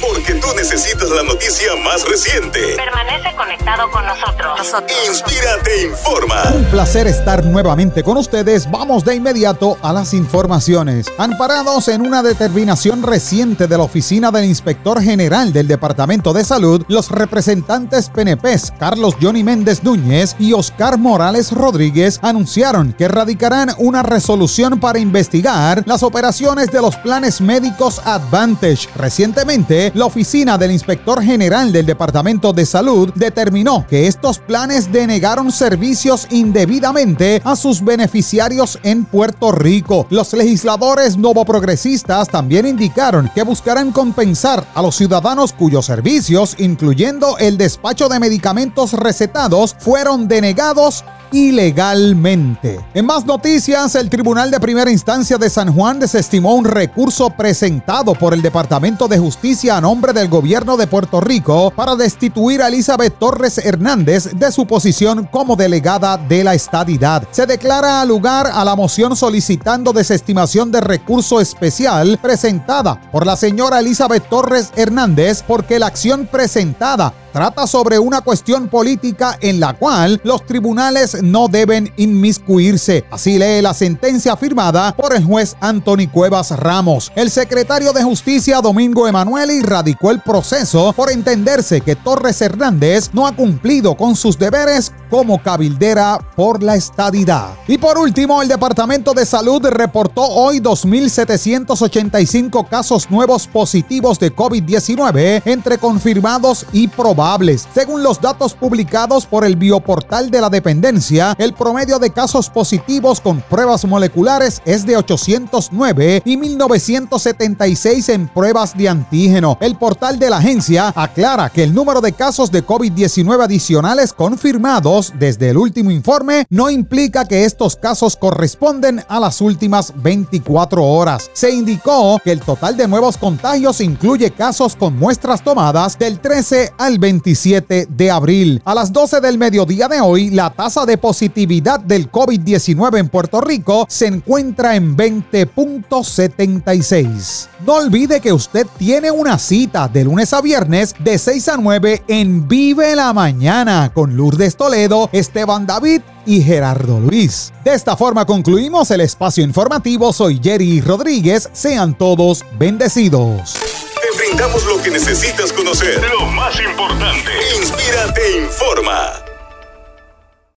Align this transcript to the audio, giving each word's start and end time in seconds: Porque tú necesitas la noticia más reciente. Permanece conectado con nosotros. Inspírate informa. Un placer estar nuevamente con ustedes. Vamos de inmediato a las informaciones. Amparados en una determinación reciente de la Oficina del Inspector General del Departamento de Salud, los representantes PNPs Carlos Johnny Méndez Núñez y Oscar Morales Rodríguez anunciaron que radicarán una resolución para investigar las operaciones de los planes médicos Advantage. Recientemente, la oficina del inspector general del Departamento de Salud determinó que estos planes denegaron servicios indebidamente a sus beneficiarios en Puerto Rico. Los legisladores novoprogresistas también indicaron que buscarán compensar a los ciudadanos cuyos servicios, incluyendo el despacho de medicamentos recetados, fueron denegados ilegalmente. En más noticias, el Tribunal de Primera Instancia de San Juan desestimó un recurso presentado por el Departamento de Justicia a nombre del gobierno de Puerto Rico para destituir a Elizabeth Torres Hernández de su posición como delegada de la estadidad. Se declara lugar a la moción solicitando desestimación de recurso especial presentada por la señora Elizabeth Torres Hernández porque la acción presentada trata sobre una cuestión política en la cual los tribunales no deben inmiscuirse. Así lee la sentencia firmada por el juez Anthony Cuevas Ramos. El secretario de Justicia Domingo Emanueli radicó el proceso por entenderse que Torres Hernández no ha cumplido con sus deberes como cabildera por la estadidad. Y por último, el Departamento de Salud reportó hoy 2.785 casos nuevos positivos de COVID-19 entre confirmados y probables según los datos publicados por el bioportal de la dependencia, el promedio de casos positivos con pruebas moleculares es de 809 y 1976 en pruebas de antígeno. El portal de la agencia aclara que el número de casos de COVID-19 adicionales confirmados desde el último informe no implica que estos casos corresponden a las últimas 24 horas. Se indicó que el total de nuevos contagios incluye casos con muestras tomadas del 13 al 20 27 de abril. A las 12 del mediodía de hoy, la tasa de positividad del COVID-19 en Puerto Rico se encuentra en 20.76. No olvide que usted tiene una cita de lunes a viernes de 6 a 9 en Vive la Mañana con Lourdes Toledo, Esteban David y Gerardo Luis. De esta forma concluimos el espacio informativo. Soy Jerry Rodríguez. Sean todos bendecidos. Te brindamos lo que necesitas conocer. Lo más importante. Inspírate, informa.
Porque 0.00 0.34
tú 0.34 0.48
necesitas 0.56 1.08
la 1.10 1.22
noticia 1.22 1.74
más 1.82 2.06
reciente. 2.08 2.76
Permanece 2.76 3.34
conectado 3.36 3.90
con 3.90 4.04
nosotros. 4.06 4.60
Inspírate 5.08 5.86
informa. 5.86 6.42
Un 6.54 6.64
placer 6.66 7.06
estar 7.06 7.44
nuevamente 7.44 8.02
con 8.02 8.16
ustedes. 8.18 8.70
Vamos 8.70 9.04
de 9.04 9.14
inmediato 9.14 9.78
a 9.82 9.92
las 9.92 10.12
informaciones. 10.12 11.06
Amparados 11.16 11.88
en 11.88 12.06
una 12.06 12.22
determinación 12.22 13.02
reciente 13.02 13.66
de 13.66 13.78
la 13.78 13.84
Oficina 13.84 14.30
del 14.30 14.44
Inspector 14.44 15.02
General 15.02 15.52
del 15.52 15.68
Departamento 15.68 16.32
de 16.32 16.44
Salud, 16.44 16.84
los 16.88 17.10
representantes 17.10 18.10
PNPs 18.10 18.72
Carlos 18.78 19.16
Johnny 19.20 19.42
Méndez 19.42 19.82
Núñez 19.82 20.36
y 20.38 20.52
Oscar 20.52 20.98
Morales 20.98 21.52
Rodríguez 21.52 22.18
anunciaron 22.22 22.92
que 22.92 23.08
radicarán 23.08 23.70
una 23.78 24.02
resolución 24.02 24.80
para 24.80 24.98
investigar 24.98 25.82
las 25.86 26.02
operaciones 26.02 26.70
de 26.70 26.80
los 26.80 26.96
planes 26.96 27.40
médicos 27.40 28.00
Advantage. 28.04 28.88
Recientemente, 29.34 29.90
la 29.96 30.04
oficina 30.04 30.56
del 30.56 30.70
inspector 30.70 31.20
general 31.20 31.72
del 31.72 31.84
Departamento 31.84 32.52
de 32.52 32.64
Salud 32.64 33.10
determinó 33.16 33.84
que 33.84 34.06
estos 34.06 34.38
planes 34.38 34.92
denegaron 34.92 35.50
servicios 35.50 36.28
indebidamente 36.30 37.42
a 37.44 37.56
sus 37.56 37.84
beneficiarios 37.84 38.78
en 38.84 39.04
Puerto 39.04 39.50
Rico. 39.50 40.06
Los 40.08 40.32
legisladores 40.34 41.16
novoprogresistas 41.16 42.28
también 42.28 42.64
indicaron 42.64 43.28
que 43.34 43.42
buscarán 43.42 43.90
compensar 43.90 44.64
a 44.72 44.80
los 44.80 44.94
ciudadanos 44.94 45.52
cuyos 45.52 45.86
servicios, 45.86 46.54
incluyendo 46.58 47.36
el 47.38 47.58
despacho 47.58 48.08
de 48.08 48.20
medicamentos 48.20 48.92
recetados, 48.92 49.74
fueron 49.80 50.28
denegados 50.28 51.04
ilegalmente. 51.34 52.78
En 52.94 53.06
más 53.06 53.26
noticias, 53.26 53.96
el 53.96 54.08
Tribunal 54.08 54.52
de 54.52 54.60
Primera 54.60 54.90
Instancia 54.90 55.36
de 55.36 55.50
San 55.50 55.74
Juan 55.74 55.98
desestimó 55.98 56.54
un 56.54 56.64
recurso 56.64 57.28
presentado 57.30 58.14
por 58.14 58.34
el 58.34 58.40
Departamento 58.40 59.08
de 59.08 59.18
Justicia 59.18 59.76
a 59.76 59.80
nombre 59.80 60.12
del 60.12 60.28
gobierno 60.28 60.76
de 60.76 60.86
Puerto 60.86 61.20
Rico 61.20 61.72
para 61.74 61.96
destituir 61.96 62.62
a 62.62 62.68
Elizabeth 62.68 63.18
Torres 63.18 63.58
Hernández 63.58 64.30
de 64.32 64.52
su 64.52 64.64
posición 64.64 65.28
como 65.30 65.56
delegada 65.56 66.16
de 66.16 66.44
la 66.44 66.54
estadidad. 66.54 67.26
Se 67.32 67.46
declara 67.46 68.04
lugar 68.04 68.46
a 68.52 68.64
la 68.64 68.76
moción 68.76 69.16
solicitando 69.16 69.92
desestimación 69.92 70.70
de 70.70 70.80
recurso 70.80 71.40
especial 71.40 72.18
presentada 72.22 73.00
por 73.10 73.26
la 73.26 73.34
señora 73.34 73.80
Elizabeth 73.80 74.28
Torres 74.28 74.70
Hernández 74.76 75.42
porque 75.44 75.80
la 75.80 75.86
acción 75.86 76.26
presentada 76.26 77.12
trata 77.34 77.66
sobre 77.66 77.98
una 77.98 78.20
cuestión 78.20 78.68
política 78.68 79.36
en 79.40 79.58
la 79.58 79.72
cual 79.72 80.20
los 80.22 80.46
tribunales 80.46 81.20
no 81.20 81.48
deben 81.48 81.92
inmiscuirse. 81.96 83.04
Así 83.10 83.40
lee 83.40 83.60
la 83.60 83.74
sentencia 83.74 84.36
firmada 84.36 84.94
por 84.94 85.16
el 85.16 85.24
juez 85.24 85.56
Anthony 85.60 86.06
Cuevas 86.12 86.56
Ramos. 86.56 87.10
El 87.16 87.32
secretario 87.32 87.92
de 87.92 88.04
Justicia 88.04 88.60
Domingo 88.60 89.08
Emanueli 89.08 89.62
radicó 89.62 90.12
el 90.12 90.20
proceso 90.20 90.92
por 90.92 91.10
entenderse 91.10 91.80
que 91.80 91.96
Torres 91.96 92.40
Hernández 92.40 93.10
no 93.12 93.26
ha 93.26 93.34
cumplido 93.34 93.96
con 93.96 94.14
sus 94.14 94.38
deberes 94.38 94.92
como 95.14 95.40
cabildera 95.40 96.18
por 96.34 96.60
la 96.60 96.74
estadidad. 96.74 97.50
Y 97.68 97.78
por 97.78 97.98
último, 97.98 98.42
el 98.42 98.48
Departamento 98.48 99.14
de 99.14 99.24
Salud 99.24 99.64
reportó 99.64 100.22
hoy 100.22 100.58
2.785 100.58 102.68
casos 102.68 103.08
nuevos 103.08 103.46
positivos 103.46 104.18
de 104.18 104.34
COVID-19 104.34 105.42
entre 105.44 105.78
confirmados 105.78 106.66
y 106.72 106.88
probables 106.88 107.68
según 107.72 108.02
los 108.02 108.20
datos 108.20 108.54
publicados 108.54 109.26
por 109.26 109.44
el 109.44 109.54
bioportal 109.54 110.32
de 110.32 110.40
la 110.40 110.50
dependencia, 110.50 111.36
el 111.38 111.52
promedio 111.52 112.00
de 112.00 112.10
casos 112.10 112.50
positivos 112.50 113.20
con 113.20 113.40
pruebas 113.40 113.84
moleculares 113.84 114.62
es 114.64 114.84
de 114.84 114.96
809 114.96 116.22
y 116.24 116.36
1976 116.36 118.08
en 118.08 118.26
pruebas 118.26 118.76
de 118.76 118.88
antígeno. 118.88 119.58
El 119.60 119.76
portal 119.76 120.18
de 120.18 120.30
la 120.30 120.38
agencia 120.38 120.92
aclara 120.96 121.50
que 121.50 121.62
el 121.62 121.72
número 121.72 122.00
de 122.00 122.12
casos 122.12 122.50
de 122.50 122.66
COVID-19 122.66 123.44
adicionales 123.44 124.12
confirmados 124.12 125.03
desde 125.16 125.50
el 125.50 125.56
último 125.56 125.90
informe 125.90 126.46
no 126.50 126.70
implica 126.70 127.24
que 127.24 127.44
estos 127.44 127.76
casos 127.76 128.16
corresponden 128.16 129.02
a 129.08 129.18
las 129.18 129.40
últimas 129.40 129.92
24 129.96 130.84
horas. 130.84 131.30
Se 131.32 131.50
indicó 131.50 132.20
que 132.22 132.32
el 132.32 132.40
total 132.40 132.76
de 132.76 132.86
nuevos 132.86 133.16
contagios 133.16 133.80
incluye 133.80 134.30
casos 134.30 134.76
con 134.76 134.98
muestras 134.98 135.42
tomadas 135.42 135.98
del 135.98 136.20
13 136.20 136.74
al 136.78 136.98
20 136.98 137.24
27 137.24 137.88
de 137.88 138.10
abril. 138.10 138.60
A 138.64 138.74
las 138.74 138.92
12 138.92 139.20
del 139.20 139.38
mediodía 139.38 139.86
de 139.88 140.00
hoy, 140.00 140.30
la 140.30 140.50
tasa 140.50 140.84
de 140.84 140.98
positividad 140.98 141.78
del 141.80 142.10
COVID-19 142.10 142.98
en 142.98 143.08
Puerto 143.08 143.40
Rico 143.40 143.86
se 143.88 144.08
encuentra 144.08 144.74
en 144.76 144.94
20.76. 144.96 147.48
No 147.64 147.76
olvide 147.76 148.20
que 148.20 148.32
usted 148.32 148.66
tiene 148.78 149.10
una 149.10 149.38
cita 149.38 149.88
de 149.88 150.04
lunes 150.04 150.34
a 150.34 150.42
viernes 150.42 150.94
de 150.98 151.18
6 151.18 151.48
a 151.48 151.56
9 151.56 152.02
en 152.08 152.46
Vive 152.46 152.94
la 152.94 153.14
Mañana 153.14 153.90
con 153.94 154.14
Lourdes 154.16 154.56
Toledo, 154.56 154.93
Esteban 155.12 155.66
David 155.66 156.02
y 156.26 156.42
Gerardo 156.42 157.00
Luis. 157.00 157.52
De 157.64 157.74
esta 157.74 157.96
forma 157.96 158.24
concluimos 158.24 158.90
el 158.90 159.00
espacio 159.00 159.44
informativo. 159.44 160.12
Soy 160.12 160.40
Jerry 160.42 160.80
Rodríguez. 160.80 161.48
Sean 161.52 161.96
todos 161.96 162.44
bendecidos. 162.58 163.54
Te 163.54 164.18
brindamos 164.18 164.64
lo 164.66 164.82
que 164.82 164.90
necesitas 164.90 165.52
conocer. 165.52 166.00
Lo 166.18 166.26
más 166.26 166.54
importante. 166.60 167.30
Inspírate, 167.60 168.38
informa. 168.38 169.23